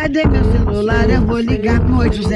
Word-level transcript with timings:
Cadê 0.00 0.24
meu 0.26 0.44
celular? 0.44 1.10
Eu 1.10 1.26
vou 1.26 1.40
ligar 1.40 1.80
pro 1.80 1.96
80. 1.96 2.30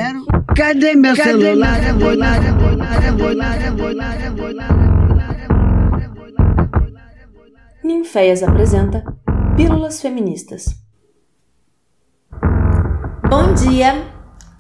Cadê 0.57 0.97
meu 0.97 1.15
celular? 1.15 1.81
Eu 1.87 1.97
vou 1.97 2.11
ligar, 2.11 2.45
eu 2.45 2.55
vou 2.57 2.71
ligar, 2.71 3.07
eu 3.07 3.17
vou 3.17 3.29
ligar, 3.31 3.65
eu 3.65 3.77
vou 3.77 3.89
ligar, 3.89 4.27
eu 4.27 4.37
vou 4.37 4.49
ligar. 4.49 4.73
Ninféias 7.85 8.43
apresenta 8.43 9.05
Pílulas 9.55 10.03
Feministas. 10.03 10.75
Bom 13.31 13.55
dia, 13.55 14.09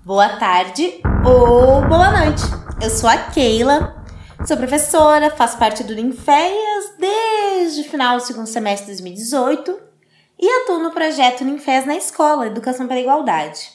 boa 0.04 0.28
tarde 0.36 1.00
ou 1.24 1.84
boa 1.84 2.24
noite. 2.24 2.44
Eu 2.80 2.88
sou 2.88 3.10
a 3.10 3.16
Keila, 3.16 3.96
sou 4.46 4.56
professora, 4.56 5.28
faço 5.28 5.58
parte 5.58 5.82
do 5.82 5.92
Ninféias 5.92 6.84
desde 7.00 7.80
o 7.80 7.84
final 7.84 8.18
do 8.18 8.22
segundo 8.22 8.46
semestre 8.46 8.94
de 8.94 9.02
2018 9.02 9.91
e 10.42 10.50
atuo 10.50 10.80
no 10.80 10.90
projeto 10.90 11.44
Ninfés 11.44 11.86
na 11.86 11.94
escola, 11.94 12.48
Educação 12.48 12.88
para 12.88 12.96
a 12.96 13.00
Igualdade. 13.00 13.70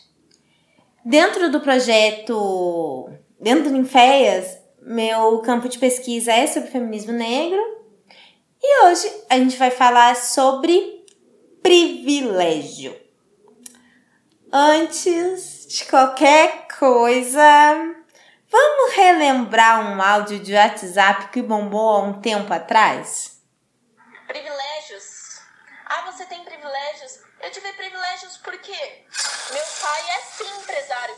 Dentro 1.05 1.49
do 1.49 1.61
projeto, 1.61 3.09
dentro 3.39 3.63
do 3.63 3.69
Ninféias, 3.69 4.57
meu 4.81 5.39
campo 5.39 5.69
de 5.69 5.79
pesquisa 5.79 6.33
é 6.33 6.45
sobre 6.45 6.69
feminismo 6.69 7.13
negro 7.13 7.57
e 8.61 8.83
hoje 8.83 9.09
a 9.29 9.37
gente 9.37 9.55
vai 9.55 9.71
falar 9.71 10.17
sobre 10.17 11.05
privilégio. 11.63 12.93
Antes 14.51 15.67
de 15.69 15.85
qualquer 15.85 16.67
coisa, 16.77 17.95
vamos 18.51 18.93
relembrar 18.93 19.89
um 19.89 20.01
áudio 20.01 20.39
de 20.39 20.53
WhatsApp 20.53 21.29
que 21.31 21.41
bombou 21.41 21.91
há 21.91 21.99
um 21.99 22.19
tempo 22.19 22.53
atrás? 22.53 23.36
Você 26.17 26.25
tem 26.25 26.43
privilégios? 26.43 27.19
Eu 27.39 27.51
tive 27.51 27.71
privilégios 27.73 28.37
porque 28.37 29.05
meu 29.51 29.63
pai 29.79 30.09
é 30.09 30.21
sim 30.21 30.49
empresário. 30.61 31.15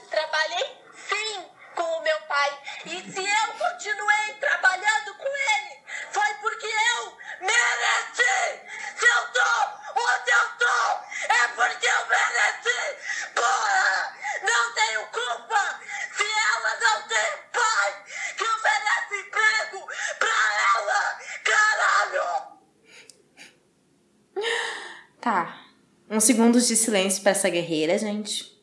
Uns 26.19 26.25
segundos 26.25 26.67
de 26.67 26.75
silêncio 26.75 27.23
para 27.23 27.31
essa 27.31 27.49
guerreira, 27.49 27.97
gente. 27.97 28.53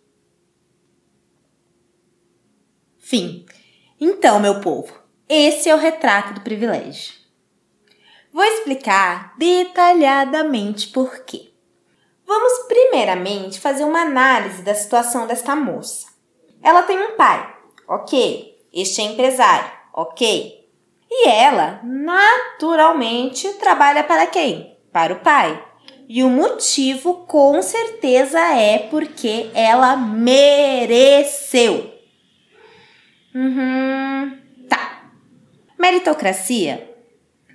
Fim. 2.99 3.47
Então, 3.99 4.39
meu 4.39 4.61
povo, 4.61 4.93
esse 5.27 5.67
é 5.71 5.75
o 5.75 5.79
retrato 5.79 6.35
do 6.35 6.43
privilégio. 6.43 7.15
Vou 8.31 8.45
explicar 8.45 9.35
detalhadamente 9.39 10.89
por 10.89 11.21
quê. 11.21 11.51
Vamos 12.27 12.69
primeiramente 12.69 13.59
fazer 13.59 13.85
uma 13.85 14.03
análise 14.03 14.61
da 14.61 14.75
situação 14.75 15.27
desta 15.27 15.57
moça. 15.57 16.09
Ela 16.63 16.83
tem 16.83 16.99
um 16.99 17.17
pai, 17.17 17.57
ok. 17.89 18.67
Este 18.71 19.01
é 19.01 19.05
empresário, 19.05 19.73
ok. 19.95 20.69
E 21.11 21.27
ela, 21.27 21.81
naturalmente, 21.83 23.51
trabalha 23.55 24.05
para 24.05 24.27
quem? 24.27 24.79
Para 24.93 25.15
o 25.15 25.21
pai. 25.21 25.67
E 26.09 26.23
o 26.23 26.31
motivo, 26.31 27.27
com 27.27 27.61
certeza, 27.61 28.39
é 28.39 28.79
porque 28.79 29.51
ela 29.55 29.97
mereceu. 29.97 31.93
Uhum, 33.35 34.39
tá. 34.69 35.11
Meritocracia, 35.79 36.97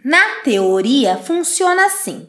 na 0.04 0.42
teoria, 0.44 1.18
funciona 1.18 1.86
assim. 1.86 2.28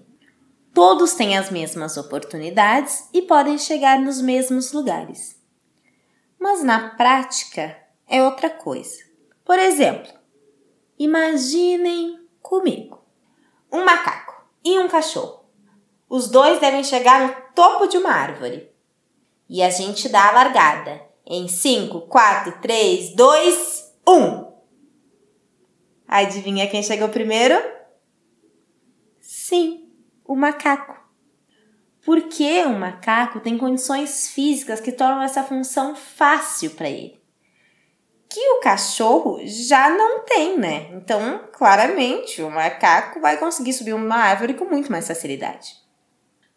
Todos 0.72 1.14
têm 1.14 1.36
as 1.36 1.50
mesmas 1.50 1.96
oportunidades 1.96 3.08
e 3.12 3.22
podem 3.22 3.58
chegar 3.58 3.98
nos 3.98 4.20
mesmos 4.20 4.72
lugares. 4.72 5.36
Mas 6.38 6.62
na 6.62 6.90
prática 6.90 7.76
é 8.08 8.22
outra 8.22 8.48
coisa. 8.48 9.04
Por 9.44 9.58
exemplo, 9.58 10.12
imaginem 10.98 12.26
comigo 12.40 13.04
um 13.70 13.84
macaco 13.84 14.46
e 14.64 14.78
um 14.78 14.88
cachorro. 14.88 15.41
Os 16.12 16.28
dois 16.28 16.60
devem 16.60 16.84
chegar 16.84 17.26
no 17.26 17.34
topo 17.54 17.86
de 17.86 17.96
uma 17.96 18.10
árvore. 18.10 18.70
E 19.48 19.62
a 19.62 19.70
gente 19.70 20.10
dá 20.10 20.28
a 20.28 20.32
largada 20.32 21.00
em 21.24 21.48
5, 21.48 22.02
4, 22.02 22.60
3, 22.60 23.16
2, 23.16 23.94
1. 24.06 24.52
Adivinha 26.06 26.68
quem 26.68 26.82
chegou 26.82 27.08
primeiro? 27.08 27.54
Sim, 29.22 29.90
o 30.22 30.36
macaco. 30.36 31.00
Porque 32.04 32.62
o 32.66 32.78
macaco 32.78 33.40
tem 33.40 33.56
condições 33.56 34.28
físicas 34.28 34.82
que 34.82 34.92
tornam 34.92 35.22
essa 35.22 35.42
função 35.42 35.96
fácil 35.96 36.72
para 36.72 36.90
ele. 36.90 37.22
Que 38.28 38.50
o 38.50 38.60
cachorro 38.60 39.40
já 39.46 39.88
não 39.88 40.26
tem, 40.26 40.58
né? 40.58 40.90
Então, 40.92 41.48
claramente, 41.54 42.42
o 42.42 42.50
macaco 42.50 43.18
vai 43.18 43.38
conseguir 43.38 43.72
subir 43.72 43.94
uma 43.94 44.16
árvore 44.16 44.52
com 44.52 44.66
muito 44.66 44.92
mais 44.92 45.08
facilidade. 45.08 45.80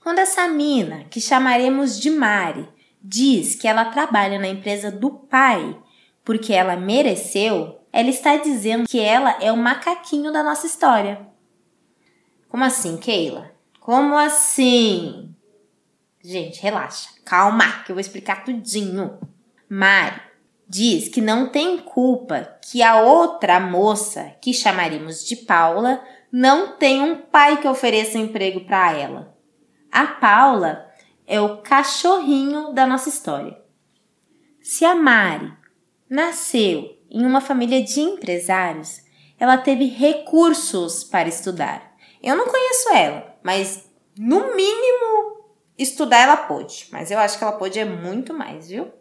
Quando 0.05 0.19
essa 0.19 0.47
mina, 0.47 1.05
que 1.05 1.19
chamaremos 1.19 1.99
de 1.99 2.11
Mari, 2.11 2.69
diz 3.01 3.55
que 3.55 3.67
ela 3.67 3.85
trabalha 3.85 4.37
na 4.37 4.47
empresa 4.47 4.91
do 4.91 5.09
pai 5.09 5.75
porque 6.23 6.53
ela 6.53 6.75
mereceu, 6.75 7.79
ela 7.91 8.09
está 8.09 8.37
dizendo 8.37 8.87
que 8.87 8.99
ela 8.99 9.35
é 9.41 9.51
o 9.51 9.57
macaquinho 9.57 10.31
da 10.31 10.43
nossa 10.43 10.67
história. 10.67 11.27
Como 12.47 12.63
assim, 12.63 12.97
Keila? 12.97 13.51
Como 13.79 14.15
assim? 14.15 15.33
Gente, 16.23 16.61
relaxa, 16.61 17.09
calma, 17.25 17.83
que 17.83 17.91
eu 17.91 17.95
vou 17.95 18.01
explicar 18.01 18.43
tudinho. 18.43 19.17
Mari 19.67 20.21
diz 20.69 21.09
que 21.09 21.19
não 21.19 21.49
tem 21.49 21.79
culpa 21.79 22.59
que 22.61 22.83
a 22.83 23.01
outra 23.01 23.59
moça, 23.59 24.35
que 24.39 24.53
chamaríamos 24.53 25.25
de 25.25 25.35
Paula, 25.35 25.99
não 26.31 26.77
tem 26.77 27.01
um 27.01 27.15
pai 27.23 27.59
que 27.59 27.67
ofereça 27.67 28.19
emprego 28.19 28.65
para 28.65 28.95
ela. 28.95 29.34
A 29.95 30.07
Paula 30.07 30.91
é 31.25 31.39
o 31.39 31.61
cachorrinho 31.61 32.73
da 32.73 32.85
nossa 32.85 33.07
história. 33.07 33.57
Se 34.61 34.83
a 34.83 34.93
Mari 34.93 35.53
nasceu 36.09 36.99
em 37.09 37.25
uma 37.25 37.39
família 37.39 37.81
de 37.81 38.01
empresários, 38.01 39.01
ela 39.39 39.57
teve 39.57 39.85
recursos 39.85 41.05
para 41.05 41.29
estudar. 41.29 41.95
Eu 42.21 42.35
não 42.35 42.45
conheço 42.45 42.89
ela, 42.89 43.37
mas 43.41 43.89
no 44.17 44.53
mínimo 44.53 45.45
estudar 45.77 46.23
ela 46.23 46.35
pôde. 46.35 46.89
Mas 46.91 47.09
eu 47.09 47.17
acho 47.17 47.37
que 47.37 47.45
ela 47.45 47.53
pôde 47.53 47.79
é 47.79 47.85
muito 47.85 48.33
mais, 48.33 48.67
viu? 48.67 48.91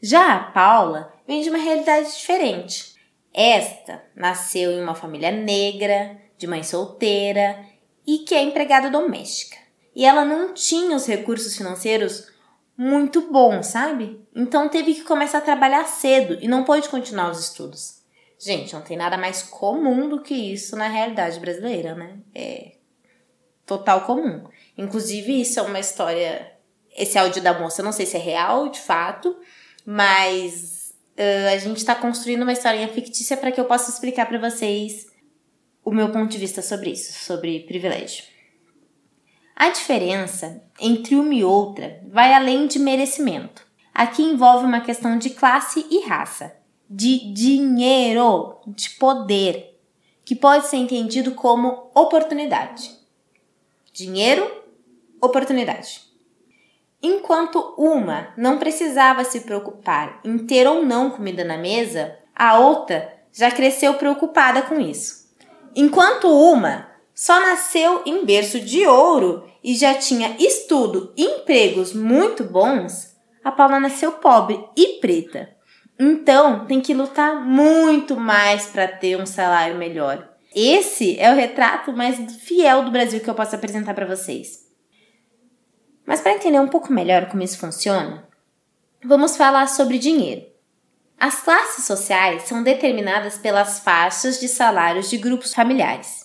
Já 0.00 0.36
a 0.36 0.52
Paula 0.52 1.12
vem 1.26 1.42
de 1.42 1.48
uma 1.50 1.58
realidade 1.58 2.12
diferente. 2.12 2.94
Esta 3.34 4.00
nasceu 4.14 4.70
em 4.70 4.80
uma 4.80 4.94
família 4.94 5.32
negra, 5.32 6.16
de 6.38 6.46
mãe 6.46 6.62
solteira 6.62 7.58
e 8.06 8.18
que 8.18 8.36
é 8.36 8.42
empregada 8.44 8.88
doméstica. 8.88 9.61
E 9.94 10.04
ela 10.04 10.24
não 10.24 10.54
tinha 10.54 10.96
os 10.96 11.06
recursos 11.06 11.56
financeiros 11.56 12.30
muito 12.76 13.32
bons, 13.32 13.66
sabe? 13.66 14.20
Então 14.34 14.68
teve 14.68 14.94
que 14.94 15.02
começar 15.02 15.38
a 15.38 15.42
trabalhar 15.42 15.84
cedo 15.84 16.38
e 16.40 16.48
não 16.48 16.64
pôde 16.64 16.88
continuar 16.88 17.30
os 17.30 17.40
estudos. 17.40 18.02
Gente, 18.38 18.74
não 18.74 18.82
tem 18.82 18.96
nada 18.96 19.16
mais 19.16 19.42
comum 19.42 20.08
do 20.08 20.20
que 20.20 20.34
isso 20.34 20.74
na 20.74 20.88
realidade 20.88 21.38
brasileira, 21.38 21.94
né? 21.94 22.18
É 22.34 22.72
total 23.64 24.04
comum. 24.04 24.44
Inclusive, 24.76 25.40
isso 25.40 25.60
é 25.60 25.62
uma 25.62 25.78
história. 25.78 26.52
Esse 26.96 27.16
áudio 27.16 27.42
da 27.42 27.58
moça, 27.58 27.82
não 27.82 27.92
sei 27.92 28.04
se 28.04 28.16
é 28.16 28.20
real 28.20 28.68
de 28.68 28.80
fato, 28.80 29.36
mas 29.86 30.92
uh, 31.16 31.54
a 31.54 31.56
gente 31.56 31.76
está 31.76 31.94
construindo 31.94 32.42
uma 32.42 32.52
historinha 32.52 32.88
fictícia 32.88 33.36
para 33.36 33.52
que 33.52 33.60
eu 33.60 33.64
possa 33.64 33.90
explicar 33.90 34.26
para 34.26 34.38
vocês 34.38 35.06
o 35.84 35.90
meu 35.90 36.10
ponto 36.10 36.30
de 36.30 36.38
vista 36.38 36.62
sobre 36.62 36.90
isso, 36.90 37.12
sobre 37.24 37.60
privilégio. 37.60 38.24
A 39.54 39.70
diferença 39.70 40.62
entre 40.80 41.14
uma 41.14 41.34
e 41.34 41.44
outra 41.44 42.00
vai 42.08 42.34
além 42.34 42.66
de 42.66 42.78
merecimento. 42.78 43.66
Aqui 43.94 44.22
envolve 44.22 44.64
uma 44.64 44.80
questão 44.80 45.18
de 45.18 45.30
classe 45.30 45.86
e 45.90 46.06
raça, 46.06 46.56
de 46.88 47.32
dinheiro, 47.32 48.56
de 48.66 48.90
poder, 48.90 49.78
que 50.24 50.34
pode 50.34 50.66
ser 50.66 50.76
entendido 50.76 51.32
como 51.32 51.90
oportunidade. 51.94 52.90
Dinheiro, 53.92 54.50
oportunidade. 55.20 56.02
Enquanto 57.02 57.74
uma 57.76 58.32
não 58.36 58.58
precisava 58.58 59.24
se 59.24 59.40
preocupar 59.40 60.20
em 60.24 60.38
ter 60.38 60.66
ou 60.66 60.84
não 60.84 61.10
comida 61.10 61.44
na 61.44 61.58
mesa, 61.58 62.16
a 62.34 62.58
outra 62.58 63.12
já 63.32 63.50
cresceu 63.50 63.94
preocupada 63.94 64.62
com 64.62 64.80
isso. 64.80 65.28
Enquanto 65.74 66.28
uma 66.28 66.91
só 67.22 67.38
nasceu 67.38 68.02
em 68.04 68.24
berço 68.24 68.58
de 68.58 68.84
ouro 68.84 69.48
e 69.62 69.76
já 69.76 69.94
tinha 69.94 70.34
estudo 70.40 71.14
e 71.16 71.22
empregos 71.22 71.94
muito 71.94 72.42
bons, 72.42 73.14
A 73.44 73.52
Paula 73.52 73.78
nasceu 73.78 74.10
pobre 74.10 74.60
e 74.76 74.98
preta. 74.98 75.48
Então, 75.96 76.66
tem 76.66 76.80
que 76.80 76.92
lutar 76.92 77.40
muito 77.40 78.16
mais 78.16 78.66
para 78.66 78.88
ter 78.88 79.16
um 79.16 79.24
salário 79.24 79.76
melhor. 79.76 80.30
Esse 80.52 81.16
é 81.20 81.30
o 81.30 81.36
retrato 81.36 81.92
mais 81.92 82.18
fiel 82.42 82.84
do 82.84 82.90
Brasil 82.90 83.20
que 83.20 83.30
eu 83.30 83.36
posso 83.36 83.54
apresentar 83.54 83.94
para 83.94 84.06
vocês. 84.06 84.66
Mas 86.04 86.20
para 86.20 86.32
entender 86.32 86.58
um 86.58 86.66
pouco 86.66 86.92
melhor 86.92 87.26
como 87.26 87.44
isso 87.44 87.56
funciona, 87.56 88.26
vamos 89.04 89.36
falar 89.36 89.68
sobre 89.68 89.96
dinheiro. 89.96 90.44
As 91.20 91.40
classes 91.40 91.84
sociais 91.84 92.42
são 92.48 92.64
determinadas 92.64 93.38
pelas 93.38 93.78
faixas 93.78 94.40
de 94.40 94.48
salários 94.48 95.08
de 95.08 95.18
grupos 95.18 95.54
familiares. 95.54 96.21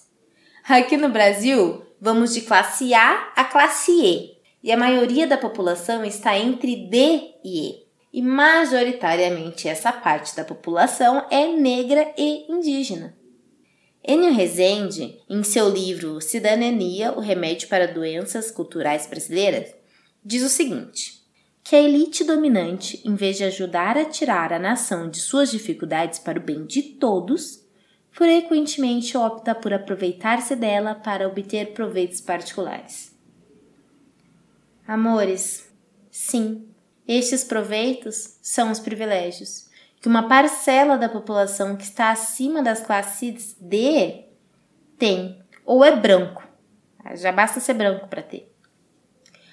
Aqui 0.68 0.98
no 0.98 1.08
Brasil, 1.08 1.82
vamos 2.02 2.34
de 2.34 2.42
classe 2.42 2.94
A 2.94 3.32
a 3.38 3.46
classe 3.46 3.90
E, 3.90 4.38
e 4.62 4.70
a 4.70 4.76
maioria 4.76 5.26
da 5.26 5.38
população 5.38 6.04
está 6.04 6.38
entre 6.38 6.90
D 6.90 7.22
e 7.42 7.70
E. 7.70 7.88
E 8.12 8.22
majoritariamente 8.22 9.70
essa 9.70 9.94
parte 9.94 10.36
da 10.36 10.44
população 10.44 11.26
é 11.32 11.48
negra 11.48 12.14
e 12.18 12.52
indígena. 12.52 13.16
Enio 14.06 14.34
Rezende, 14.34 15.18
em 15.30 15.42
seu 15.42 15.70
livro 15.70 16.20
Cidadania, 16.20 17.14
o 17.14 17.22
remédio 17.22 17.70
para 17.70 17.88
doenças 17.88 18.52
culturais 18.52 19.08
brasileiras, 19.08 19.74
diz 20.22 20.44
o 20.44 20.50
seguinte: 20.50 21.22
que 21.64 21.78
a 21.78 21.82
elite 21.82 22.26
dominante, 22.26 23.02
em 23.06 23.16
vez 23.16 23.38
de 23.38 23.46
ajudar 23.46 23.98
a 23.98 24.04
tirar 24.04 24.52
a 24.52 24.60
nação 24.60 25.10
de 25.10 25.22
suas 25.22 25.50
dificuldades 25.50 26.20
para 26.20 26.38
o 26.38 26.44
bem 26.44 26.66
de 26.66 26.82
todos, 26.82 27.67
frequentemente 28.18 29.16
opta 29.16 29.54
por 29.54 29.72
aproveitar-se 29.72 30.56
dela 30.56 30.96
para 30.96 31.28
obter 31.28 31.74
proveitos 31.74 32.20
particulares. 32.20 33.16
Amores, 34.88 35.72
sim, 36.10 36.68
estes 37.08 37.44
proveitos 37.44 38.40
são 38.42 38.72
os 38.72 38.80
privilégios 38.80 39.70
que 40.02 40.08
uma 40.08 40.28
parcela 40.28 40.98
da 40.98 41.08
população 41.08 41.76
que 41.76 41.84
está 41.84 42.10
acima 42.10 42.64
das 42.64 42.82
classes 42.82 43.56
D 43.62 44.26
tem, 44.98 45.40
ou 45.64 45.86
é 45.86 45.96
branco. 45.96 46.44
Já 47.14 47.32
basta 47.32 47.60
ser 47.60 47.76
branco 47.76 48.08
para 48.08 48.24
ter. 48.24 48.52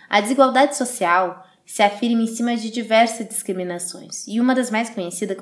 A 0.09 0.23
desigualdade 0.23 0.75
social 0.75 1.47
se 1.67 1.83
afirma 1.83 2.23
em 2.23 2.27
cima 2.27 2.57
de 2.57 2.71
diversas 2.71 3.29
discriminações, 3.29 4.27
e 4.27 4.41
uma 4.41 4.55
das 4.55 4.71
mais 4.71 4.89
conhecidas 4.89 5.37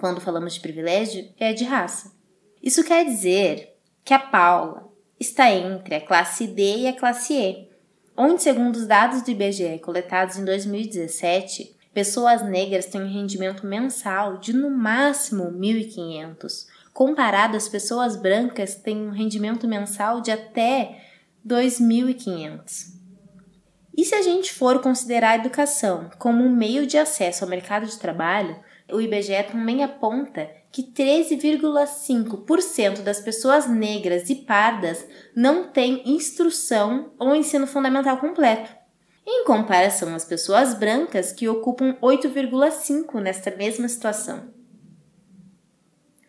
quando 0.00 0.20
falamos 0.20 0.54
de 0.54 0.60
privilégio 0.60 1.32
é 1.38 1.50
a 1.50 1.54
de 1.54 1.62
raça. 1.62 2.13
Isso 2.64 2.82
quer 2.82 3.04
dizer 3.04 3.76
que 4.02 4.14
a 4.14 4.18
Paula 4.18 4.90
está 5.20 5.50
entre 5.50 5.96
a 5.96 6.00
classe 6.00 6.46
D 6.46 6.78
e 6.78 6.88
a 6.88 6.96
classe 6.96 7.34
E, 7.34 7.68
onde, 8.16 8.42
segundo 8.42 8.76
os 8.76 8.86
dados 8.86 9.20
do 9.20 9.30
IBGE 9.30 9.78
coletados 9.80 10.38
em 10.38 10.46
2017, 10.46 11.76
pessoas 11.92 12.42
negras 12.42 12.86
têm 12.86 13.02
um 13.02 13.12
rendimento 13.12 13.66
mensal 13.66 14.38
de 14.38 14.54
no 14.54 14.70
máximo 14.70 15.52
1.500, 15.52 16.66
comparado 16.94 17.54
às 17.54 17.68
pessoas 17.68 18.16
brancas 18.16 18.74
que 18.74 18.80
têm 18.80 19.08
um 19.08 19.10
rendimento 19.10 19.68
mensal 19.68 20.22
de 20.22 20.30
até 20.30 21.02
2.500. 21.46 22.94
E 23.94 24.06
se 24.06 24.14
a 24.14 24.22
gente 24.22 24.54
for 24.54 24.80
considerar 24.80 25.32
a 25.32 25.36
educação 25.36 26.08
como 26.18 26.42
um 26.42 26.50
meio 26.50 26.86
de 26.86 26.96
acesso 26.96 27.44
ao 27.44 27.50
mercado 27.50 27.84
de 27.84 27.98
trabalho, 27.98 28.58
o 28.92 29.00
IBGE 29.00 29.44
também 29.50 29.82
aponta 29.82 30.50
que 30.70 30.82
13,5% 30.82 33.00
das 33.02 33.20
pessoas 33.20 33.66
negras 33.68 34.28
e 34.28 34.34
pardas 34.34 35.08
não 35.34 35.68
têm 35.68 36.06
instrução 36.08 37.12
ou 37.18 37.34
ensino 37.34 37.66
fundamental 37.66 38.18
completo, 38.18 38.70
em 39.26 39.44
comparação 39.44 40.14
às 40.14 40.24
pessoas 40.24 40.74
brancas 40.74 41.32
que 41.32 41.48
ocupam 41.48 41.96
8,5% 42.02 43.20
nesta 43.20 43.50
mesma 43.52 43.88
situação. 43.88 44.52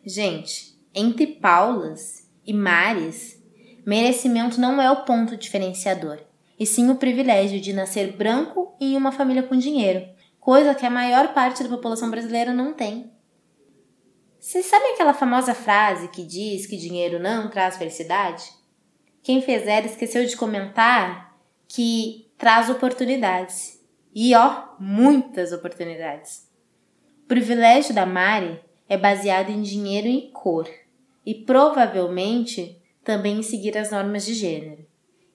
Gente, 0.05 0.79
entre 0.93 1.27
Paulas 1.27 2.29
e 2.45 2.53
Mares, 2.53 3.43
merecimento 3.85 4.61
não 4.61 4.81
é 4.81 4.89
o 4.89 5.03
ponto 5.03 5.35
diferenciador 5.35 6.19
e 6.57 6.65
sim 6.65 6.89
o 6.89 6.95
privilégio 6.95 7.59
de 7.59 7.73
nascer 7.73 8.13
branco 8.13 8.77
em 8.79 8.95
uma 8.95 9.11
família 9.11 9.43
com 9.43 9.57
dinheiro, 9.57 10.14
coisa 10.45 10.75
que 10.75 10.85
a 10.85 10.91
maior 10.91 11.33
parte 11.33 11.63
da 11.63 11.69
população 11.69 12.11
brasileira 12.11 12.53
não 12.53 12.71
tem. 12.71 13.11
Vocês 14.39 14.67
sabem 14.67 14.93
aquela 14.93 15.11
famosa 15.11 15.55
frase 15.55 16.07
que 16.09 16.23
diz 16.23 16.67
que 16.67 16.77
dinheiro 16.77 17.17
não 17.17 17.49
traz 17.49 17.77
felicidade? 17.77 18.43
Quem 19.23 19.41
fez 19.41 19.67
ela 19.67 19.87
esqueceu 19.87 20.23
de 20.23 20.37
comentar 20.37 21.35
que 21.67 22.31
traz 22.37 22.69
oportunidades. 22.69 23.83
E 24.13 24.35
ó, 24.35 24.75
muitas 24.79 25.51
oportunidades. 25.51 26.47
O 27.23 27.27
privilégio 27.27 27.95
da 27.95 28.05
Mari 28.05 28.63
é 28.87 28.95
baseado 28.95 29.49
em 29.49 29.63
dinheiro 29.63 30.07
e 30.07 30.29
cor, 30.29 30.69
e 31.25 31.33
provavelmente 31.33 32.79
também 33.03 33.39
em 33.39 33.43
seguir 33.43 33.75
as 33.79 33.89
normas 33.89 34.23
de 34.23 34.35
gênero. 34.35 34.85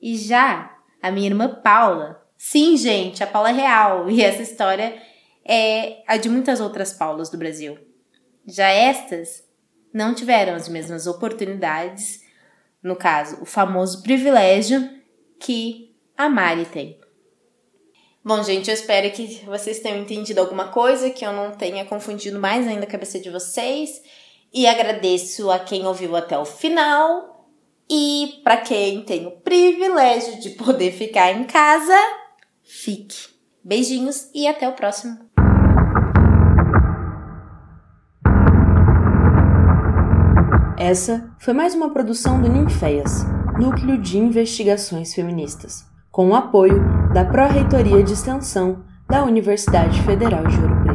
E 0.01 0.17
já 0.17 0.79
a 1.03 1.11
minha 1.11 1.27
irmã 1.27 1.53
Paula. 1.53 2.25
Sim, 2.43 2.75
gente, 2.75 3.23
a 3.23 3.27
Paula 3.27 3.51
é 3.51 3.53
real. 3.53 4.11
E 4.11 4.23
essa 4.23 4.41
história 4.41 4.97
é 5.45 6.03
a 6.07 6.17
de 6.17 6.31
muitas 6.31 6.59
outras 6.59 6.91
Paulas 6.91 7.29
do 7.29 7.37
Brasil. 7.37 7.77
Já 8.47 8.67
estas 8.71 9.45
não 9.93 10.15
tiveram 10.15 10.55
as 10.55 10.67
mesmas 10.67 11.07
oportunidades, 11.07 12.23
no 12.83 12.97
caso, 12.97 13.43
o 13.43 13.45
famoso 13.45 14.03
privilégio 14.03 14.89
que 15.39 15.95
a 16.17 16.31
Mari 16.31 16.65
tem. 16.65 16.99
Bom, 18.25 18.43
gente, 18.43 18.71
eu 18.71 18.75
espero 18.75 19.11
que 19.11 19.45
vocês 19.45 19.81
tenham 19.81 19.99
entendido 19.99 20.41
alguma 20.41 20.69
coisa, 20.69 21.11
que 21.11 21.27
eu 21.27 21.35
não 21.35 21.51
tenha 21.51 21.85
confundido 21.85 22.41
mais 22.41 22.67
ainda 22.67 22.85
a 22.85 22.91
cabeça 22.91 23.21
de 23.21 23.29
vocês. 23.29 24.01
E 24.51 24.67
agradeço 24.67 25.51
a 25.51 25.59
quem 25.59 25.87
ouviu 25.87 26.17
até 26.17 26.39
o 26.39 26.47
final. 26.47 27.51
E 27.89 28.41
para 28.43 28.57
quem 28.57 29.03
tem 29.03 29.27
o 29.27 29.33
privilégio 29.33 30.41
de 30.41 30.51
poder 30.51 30.91
ficar 30.91 31.33
em 31.33 31.45
casa, 31.45 31.95
fique. 32.71 33.29
Beijinhos 33.65 34.31
e 34.33 34.47
até 34.47 34.69
o 34.69 34.73
próximo. 34.73 35.19
Essa 40.79 41.31
foi 41.41 41.53
mais 41.53 41.75
uma 41.75 41.91
produção 41.91 42.41
do 42.41 42.49
Ninféias, 42.49 43.25
Núcleo 43.59 43.99
de 43.99 44.17
Investigações 44.17 45.13
Feministas, 45.13 45.85
com 46.11 46.29
o 46.29 46.35
apoio 46.35 46.81
da 47.13 47.25
Pró-Reitoria 47.25 48.03
de 48.03 48.15
Extensão 48.15 48.83
da 49.07 49.25
Universidade 49.25 50.01
Federal 50.03 50.47
de 50.47 50.57
Ouro 50.57 50.90